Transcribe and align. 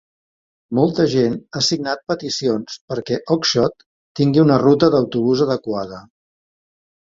Molta 0.77 1.03
gent 1.11 1.35
ha 1.53 1.61
signat 1.65 2.01
peticions 2.13 2.79
perquè 2.93 3.21
Oxshott 3.37 3.87
tingui 4.23 4.45
una 4.47 4.61
ruta 4.67 4.93
d'autobús 4.97 5.49
adequada. 5.49 6.05